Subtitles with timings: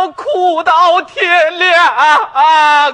[0.00, 2.90] 要哭到天亮啊！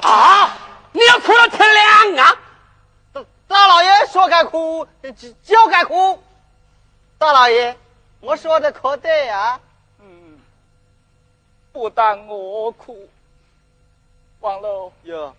[0.00, 0.56] 啊
[0.92, 2.36] 你要哭到天亮啊！
[3.46, 4.88] 大老爷说该哭
[5.42, 6.22] 就该哭。
[7.18, 7.76] 大老爷，
[8.20, 9.60] 我说的可对啊？
[10.00, 10.40] 嗯，
[11.72, 13.06] 不但我哭，
[14.40, 15.34] 王楼哟，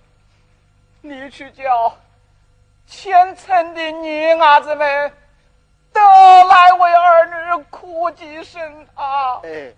[1.01, 1.97] 你去叫
[2.87, 5.11] 虔诚的女伢子们
[5.91, 6.01] 都
[6.47, 9.39] 来为儿女哭几声啊！
[9.43, 9.73] 哎，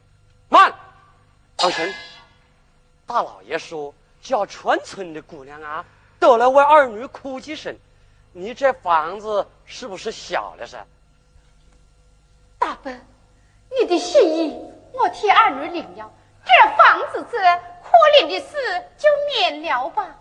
[0.50, 0.74] 慢，
[1.60, 1.94] 老陈，
[3.06, 5.86] 大老爷说叫全村的姑娘啊
[6.20, 7.78] 都来为儿女哭几声，
[8.34, 10.84] 你这房子是不是小了噻？
[12.58, 12.92] 大伯，
[13.80, 14.60] 你的心意
[14.92, 16.12] 我替儿女领了，
[16.44, 17.38] 这房子这
[17.84, 18.56] 可怜的事
[18.98, 20.16] 就免了吧。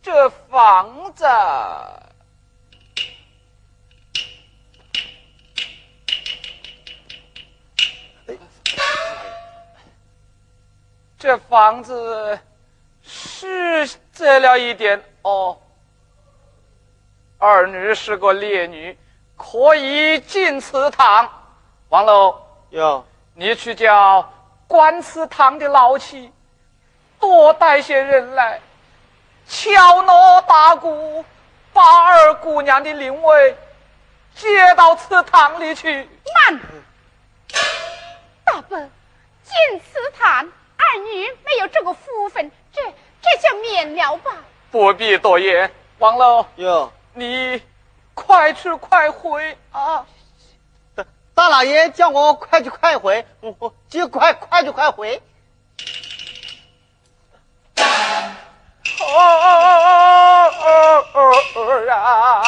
[0.00, 1.24] 这房子，
[11.18, 12.38] 这房子
[13.02, 15.58] 是这了一点哦。
[17.38, 18.98] 二女是个烈女。
[19.38, 21.30] 可以进祠堂，
[21.90, 24.32] 王楼哟，你去叫
[24.66, 26.32] 观祠堂的老七
[27.20, 28.58] 多带些人来，
[29.46, 31.22] 敲锣打鼓，
[31.74, 33.54] 把二姑娘的灵位
[34.34, 36.08] 接到祠堂里去。
[36.48, 36.60] 慢，
[38.42, 40.50] 大伯，进祠堂，
[40.92, 42.82] 儿女没有这个福分，这
[43.22, 44.36] 这就免了吧。
[44.70, 47.62] 不必多言，王老哟，你。
[48.18, 50.06] 快去快回啊！
[51.34, 55.20] 大老爷叫我快去快回，我就快快去快回。
[57.76, 61.20] 哦哦哦哦
[61.56, 62.42] 哦啊！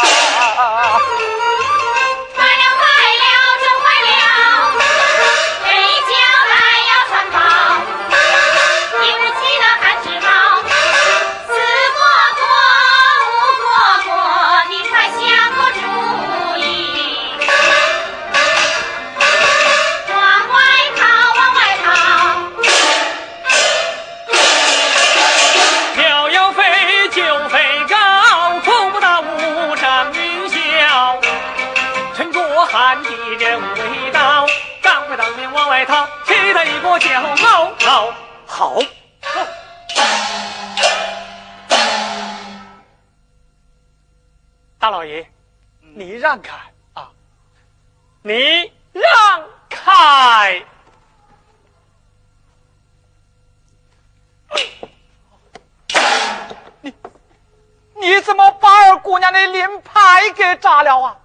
[60.18, 61.17] 灵牌给炸了啊？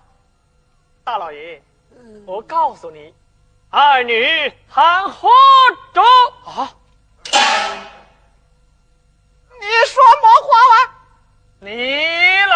[1.04, 1.60] 大老爷，
[2.26, 3.14] 我告诉你。
[3.70, 5.30] 二女喊活
[5.94, 6.02] 着
[6.46, 6.70] 啊！
[7.26, 7.32] 你
[9.88, 10.78] 说么话啊？
[11.60, 12.56] 你来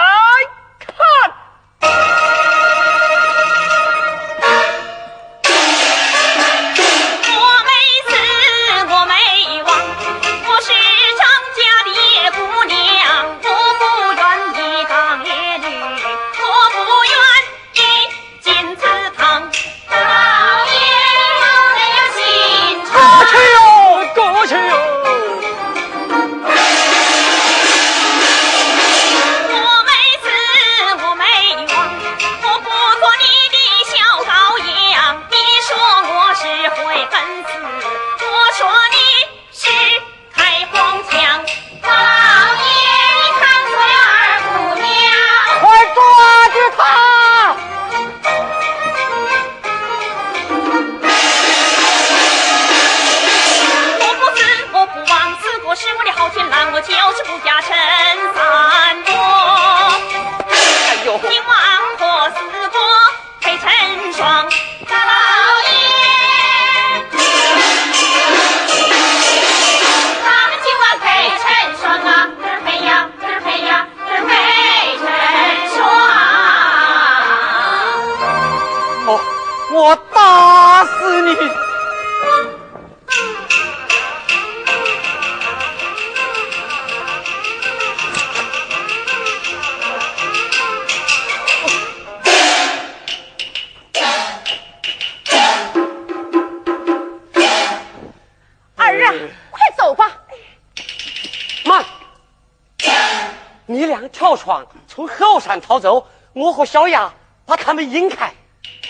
[104.87, 106.07] 从后山逃走！
[106.33, 107.13] 我和小亚
[107.45, 108.33] 把他们引开，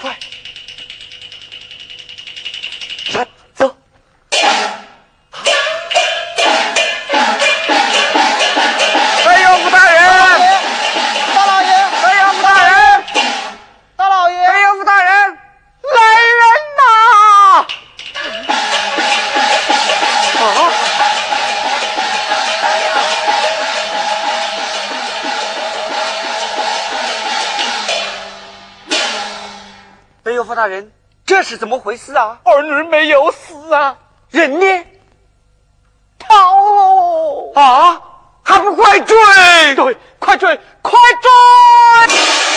[0.02, 0.18] 快，
[31.28, 32.40] 这是怎么回事啊？
[32.46, 33.98] 儿女没有死啊，
[34.32, 34.86] 人呢？
[36.18, 37.52] 逃喽！
[37.54, 38.02] 啊，
[38.44, 39.16] 还不快追！
[39.76, 42.57] 对，快追，快追！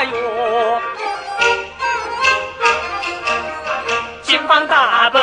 [0.00, 0.80] 哎呦！
[4.48, 5.20] 方大伯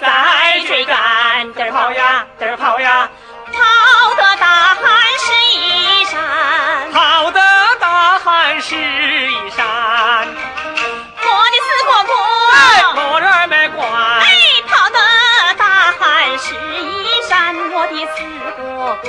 [0.00, 3.08] 在追赶，嘚跑呀，嘚跑呀，
[3.52, 4.82] 跑得大汗
[5.18, 7.40] 湿衣衫，跑得
[7.78, 10.26] 大汗湿衣衫。
[10.26, 12.12] 我的四哥哥，
[12.56, 12.56] 哎，
[12.96, 14.26] 没人没管，哎，
[14.66, 14.98] 跑得
[15.56, 18.24] 大汗湿衣衫，我的四
[18.56, 19.08] 哥哥。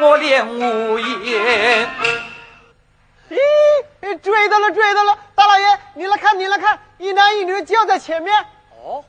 [0.00, 1.88] 我脸无言。
[3.30, 5.18] 咦，追到了，追到了！
[5.34, 8.46] 大老爷，你来看，你来看，一男一女就在前面。
[8.80, 9.04] 哦。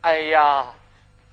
[0.00, 0.66] 哎呀，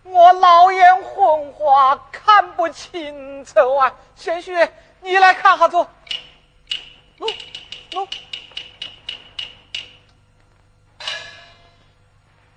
[0.04, 3.94] 我老眼昏花，看不清楚啊！
[4.16, 4.70] 贤婿，
[5.02, 5.78] 你来看哈子。
[7.20, 7.34] 喏，
[7.92, 8.08] 喏。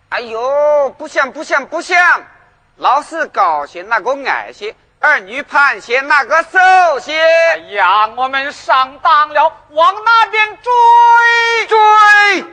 [0.09, 2.25] 哎呦，不像不像不像，
[2.77, 7.21] 老是高些那个矮些，儿女胖些那个瘦些？
[7.21, 12.45] 哎呀，我们上当了，往那边追追？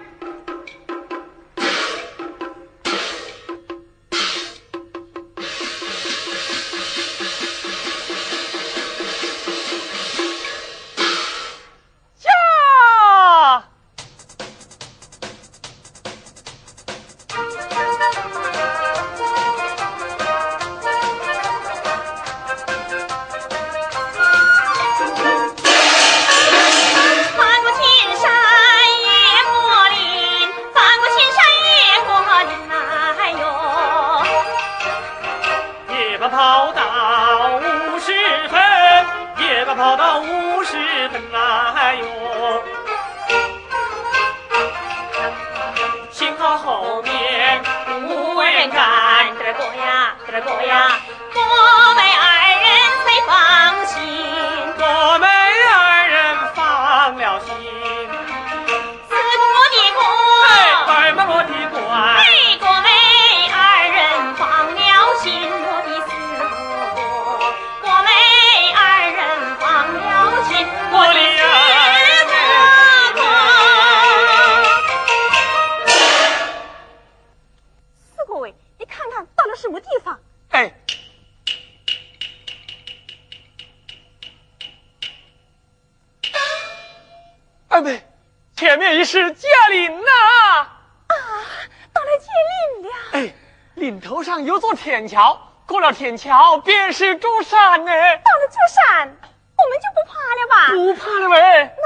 [94.41, 97.91] 上有座天桥，过了天桥便是珠山呢。
[97.91, 100.55] 到了珠山，我们就不怕了吧？
[100.71, 101.75] 不怕了呗。
[101.77, 101.85] 那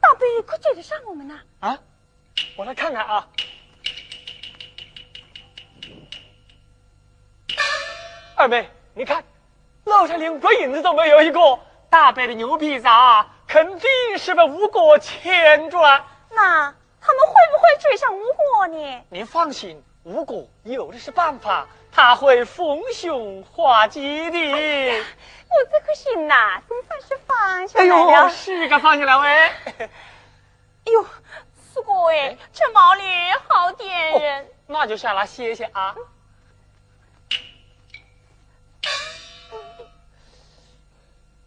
[0.00, 1.38] 大伯可追得上我们呢？
[1.60, 1.78] 啊，
[2.56, 3.28] 我来看看啊。
[8.34, 9.22] 二妹，你看，
[9.84, 11.60] 楼上连鬼影子都没有一个。
[11.88, 16.04] 大伯的牛皮碴肯定是被吴国牵住了。
[16.30, 19.04] 那他们会不会追上吴国呢？
[19.10, 24.38] 您放心，吴国有的是办法，他会逢凶化吉的。
[24.38, 27.94] 我这颗心呐，总算是放下来了。
[27.94, 29.28] 哎呦，是该放下来喂。
[29.28, 29.88] 哎
[30.92, 31.06] 呦，
[31.56, 33.02] 四哥哎，这毛驴
[33.48, 34.50] 好点人。
[34.66, 35.94] 那就下来歇歇啊。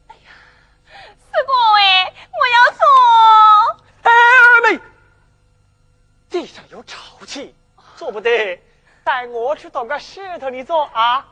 [0.08, 0.32] 哎呀，
[1.16, 2.80] 四哥哎，我要走。
[4.02, 4.10] 二
[4.64, 4.80] 妹，
[6.28, 7.54] 地上有潮气，
[8.08, 8.58] 做不得，
[9.04, 11.28] 带我去找个石头里坐啊！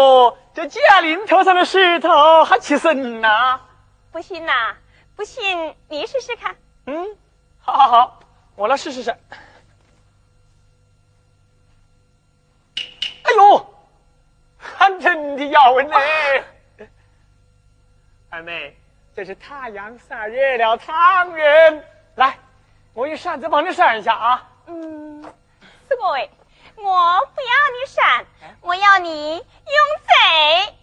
[0.00, 3.60] 未必说这贾玲头上的石头还起身呐。
[4.10, 4.74] 不信呐，
[5.14, 6.56] 不信你试试看。
[6.86, 7.16] 嗯，
[7.60, 8.20] 好好好，
[8.56, 9.10] 我来试试试。
[13.22, 13.74] 哎呦，
[14.58, 15.96] 还真的要人呢！
[18.30, 18.76] 二妹，
[19.14, 21.84] 这是太阳晒热了汤圆。
[22.16, 22.38] 来，
[22.94, 24.48] 我用扇子帮你扇一下啊。
[24.66, 25.22] 嗯，
[25.88, 26.30] 四哥喂，
[26.76, 28.24] 我不要你扇，
[28.60, 29.44] 我要你用
[30.06, 30.74] 嘴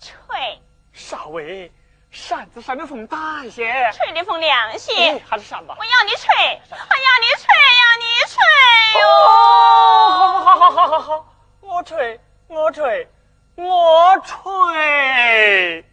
[0.00, 0.60] 吹。
[0.92, 1.72] 少尉，
[2.10, 5.20] 扇子扇的风大一些，吹的风凉些。
[5.28, 5.76] 还是扇吧。
[5.78, 7.46] 我要你吹，我要你吹，
[7.80, 8.36] 要你吹
[9.00, 9.02] 哟。
[10.40, 11.26] 好好好好好好，
[11.60, 13.08] 我吹，我吹，
[13.56, 15.84] 我吹。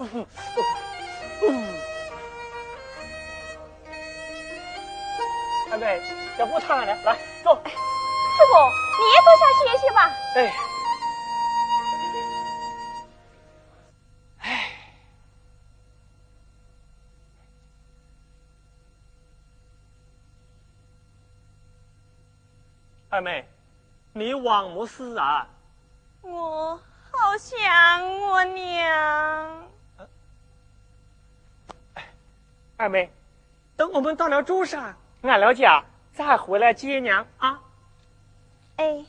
[0.00, 0.06] 二
[5.78, 6.00] 妹，
[6.38, 6.96] 要不烫了，来
[7.44, 7.62] 走。
[7.62, 7.70] 师
[8.46, 8.52] 傅，
[8.96, 10.08] 你也坐下歇歇吧。
[10.36, 10.38] 哎，
[14.38, 14.72] 哎，
[23.10, 23.46] 二妹，
[24.14, 25.46] 你往么事啊？
[26.22, 26.80] 我
[27.12, 29.59] 好想我娘。
[32.80, 33.12] 二妹，
[33.76, 35.84] 等我们到了珠山，安了家，
[36.14, 37.60] 再回来接娘啊。
[38.76, 39.04] 哎，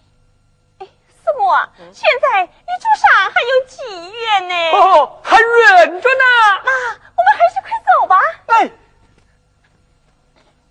[0.80, 2.50] 哎，四哥，现在离
[2.82, 4.54] 朱上还有几远呢？
[4.78, 6.26] 哦，还远着呢。
[6.66, 6.70] 妈，
[7.16, 8.20] 我们还是快走吧。
[8.48, 8.70] 哎，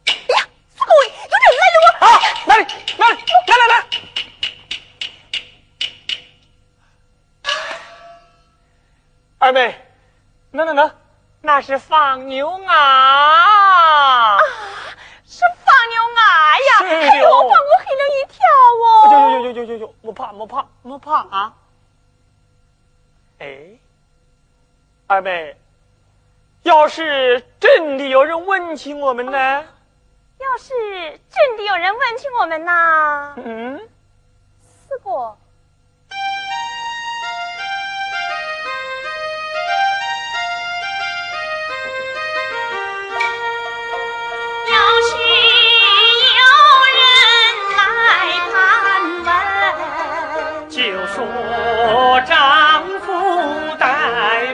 [0.05, 0.93] 哎呀，四哥，
[1.23, 1.89] 有点累了！
[2.03, 2.09] 我啊，
[2.45, 2.61] 哪里？
[2.99, 3.17] 哪里？
[3.47, 3.75] 来来来！
[9.39, 9.75] 二妹，
[10.51, 10.95] 那那那，
[11.43, 14.37] 那是放牛啊！
[15.27, 16.21] 是放牛啊
[16.59, 16.71] 呀！
[16.85, 18.39] 哎呦，把我吓了一跳
[18.85, 18.87] 哦！
[19.13, 21.55] 呦呦呦呦呦呦，莫怕莫怕莫怕啊！
[23.39, 23.47] 哎，
[25.07, 25.57] 二妹，
[26.63, 29.65] 要是真的有人问起我们呢？
[30.39, 30.75] 要是
[31.31, 33.89] 真的有人问起我们呢，嗯，
[34.63, 35.37] 四哥，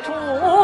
[0.00, 0.55] 出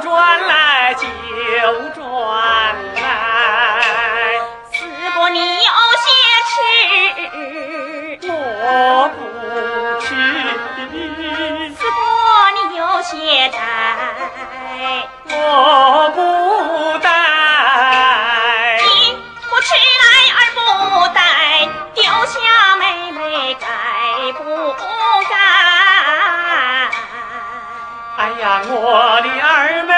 [0.00, 1.27] 转来就
[28.66, 29.97] 我的二妹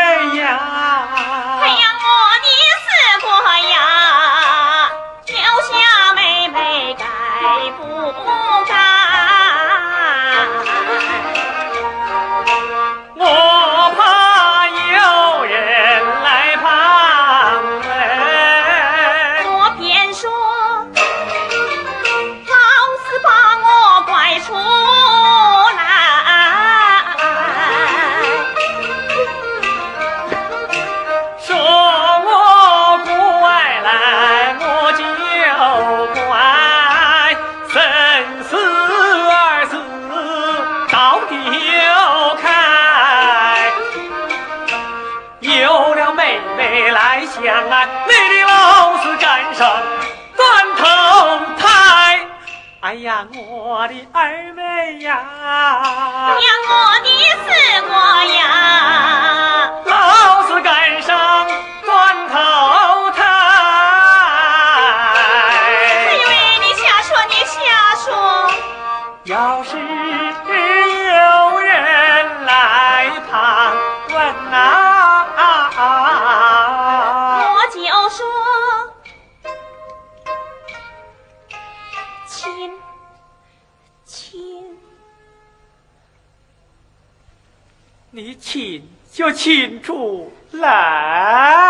[53.33, 55.23] 我的二妹呀！
[56.37, 56.73] 娘，我
[57.05, 57.47] 的四
[57.83, 57.91] 哥
[58.35, 58.41] 呀，
[59.85, 59.93] 老
[89.21, 91.70] 就请出来。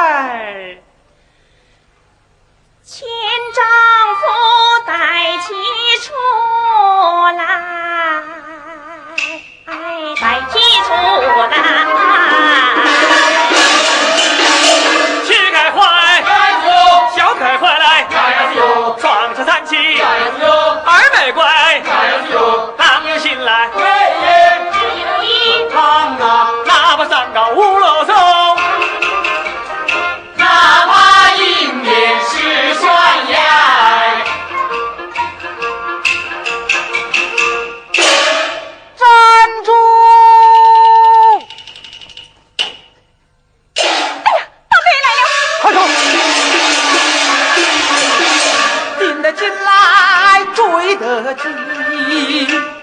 [51.01, 51.51] 得紧，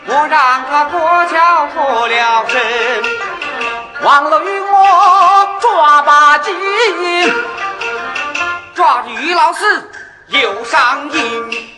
[0.08, 2.60] 我让他过桥脱了身，
[4.02, 6.56] 忘了与我抓把紧，
[8.74, 9.92] 抓住于老四
[10.30, 11.70] 又上瘾。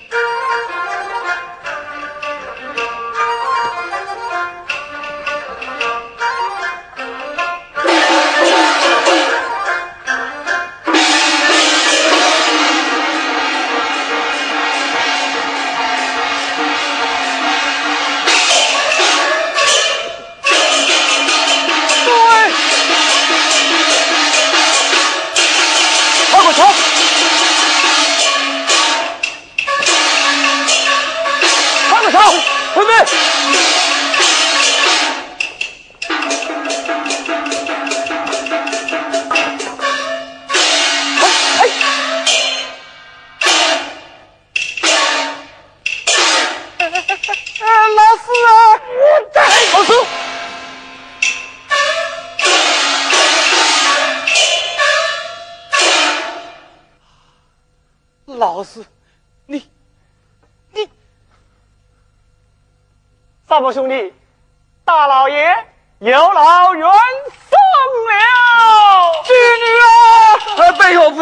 [26.59, 26.88] What?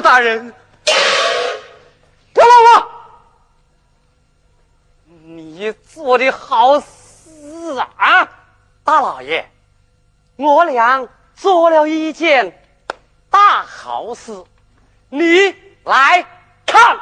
[0.08, 0.54] 大人，
[2.34, 2.88] 给我吧。
[5.04, 8.26] 你做的好事啊，
[8.86, 9.52] 大老爷，
[10.38, 12.63] 我俩做了一件
[13.30, 14.46] 大好事，
[15.10, 16.26] 你来
[16.65, 16.98] 看。